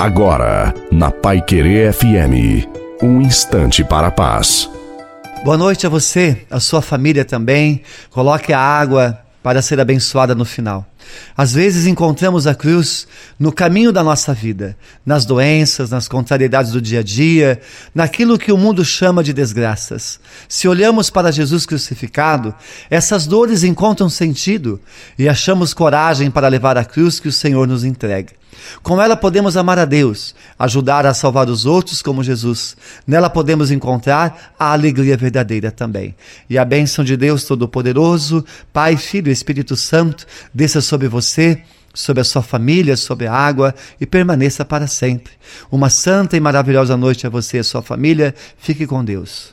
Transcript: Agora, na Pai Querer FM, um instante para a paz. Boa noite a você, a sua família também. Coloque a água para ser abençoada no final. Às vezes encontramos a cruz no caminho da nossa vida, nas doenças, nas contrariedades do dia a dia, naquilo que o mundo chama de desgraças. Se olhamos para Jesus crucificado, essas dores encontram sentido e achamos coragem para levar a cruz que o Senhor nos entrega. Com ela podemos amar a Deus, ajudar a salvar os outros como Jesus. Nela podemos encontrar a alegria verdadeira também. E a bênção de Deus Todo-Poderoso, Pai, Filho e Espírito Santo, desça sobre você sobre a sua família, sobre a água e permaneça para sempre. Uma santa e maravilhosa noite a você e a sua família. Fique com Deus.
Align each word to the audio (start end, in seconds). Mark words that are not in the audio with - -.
Agora, 0.00 0.72
na 0.90 1.10
Pai 1.10 1.42
Querer 1.42 1.92
FM, 1.92 2.66
um 3.02 3.20
instante 3.20 3.84
para 3.84 4.06
a 4.06 4.10
paz. 4.10 4.66
Boa 5.44 5.58
noite 5.58 5.86
a 5.86 5.90
você, 5.90 6.46
a 6.50 6.58
sua 6.58 6.80
família 6.80 7.22
também. 7.22 7.82
Coloque 8.08 8.50
a 8.50 8.58
água 8.58 9.20
para 9.42 9.60
ser 9.60 9.78
abençoada 9.78 10.34
no 10.34 10.46
final. 10.46 10.86
Às 11.36 11.52
vezes 11.52 11.86
encontramos 11.86 12.46
a 12.46 12.54
cruz 12.54 13.06
no 13.38 13.52
caminho 13.52 13.92
da 13.92 14.02
nossa 14.02 14.34
vida, 14.34 14.76
nas 15.04 15.24
doenças, 15.24 15.90
nas 15.90 16.08
contrariedades 16.08 16.72
do 16.72 16.80
dia 16.80 17.00
a 17.00 17.02
dia, 17.02 17.60
naquilo 17.94 18.38
que 18.38 18.52
o 18.52 18.58
mundo 18.58 18.84
chama 18.84 19.22
de 19.22 19.32
desgraças. 19.32 20.20
Se 20.48 20.68
olhamos 20.68 21.10
para 21.10 21.32
Jesus 21.32 21.66
crucificado, 21.66 22.54
essas 22.88 23.26
dores 23.26 23.64
encontram 23.64 24.08
sentido 24.08 24.80
e 25.18 25.28
achamos 25.28 25.74
coragem 25.74 26.30
para 26.30 26.48
levar 26.48 26.76
a 26.76 26.84
cruz 26.84 27.20
que 27.20 27.28
o 27.28 27.32
Senhor 27.32 27.66
nos 27.66 27.84
entrega. 27.84 28.40
Com 28.82 29.00
ela 29.00 29.16
podemos 29.16 29.56
amar 29.56 29.78
a 29.78 29.84
Deus, 29.84 30.34
ajudar 30.58 31.06
a 31.06 31.14
salvar 31.14 31.48
os 31.48 31.66
outros 31.66 32.02
como 32.02 32.22
Jesus. 32.22 32.76
Nela 33.06 33.30
podemos 33.30 33.70
encontrar 33.70 34.54
a 34.58 34.72
alegria 34.72 35.16
verdadeira 35.16 35.70
também. 35.70 36.14
E 36.48 36.58
a 36.58 36.64
bênção 36.64 37.04
de 37.04 37.16
Deus 37.16 37.44
Todo-Poderoso, 37.44 38.44
Pai, 38.72 38.96
Filho 38.96 39.28
e 39.28 39.32
Espírito 39.32 39.76
Santo, 39.76 40.26
desça 40.52 40.80
sobre 40.90 41.08
você 41.08 41.62
sobre 41.92 42.20
a 42.20 42.24
sua 42.24 42.42
família, 42.42 42.96
sobre 42.96 43.26
a 43.26 43.32
água 43.32 43.74
e 44.00 44.06
permaneça 44.06 44.64
para 44.64 44.86
sempre. 44.86 45.32
Uma 45.70 45.90
santa 45.90 46.36
e 46.36 46.40
maravilhosa 46.40 46.96
noite 46.96 47.26
a 47.26 47.30
você 47.30 47.56
e 47.56 47.60
a 47.60 47.64
sua 47.64 47.82
família. 47.82 48.34
Fique 48.58 48.86
com 48.86 49.04
Deus. 49.04 49.52